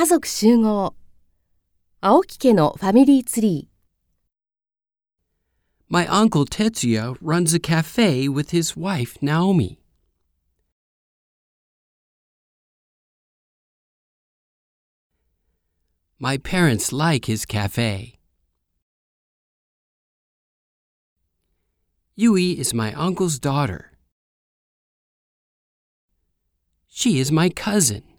[0.00, 0.94] 家族集合
[2.00, 3.70] 青木家のファミリーツリー
[5.90, 9.78] My uncle Tetsuya runs a cafe with his wife Naomi.
[16.18, 18.14] My parents like his cafe.
[22.16, 23.90] Yui is my uncle's daughter.
[26.88, 28.09] She is my cousin.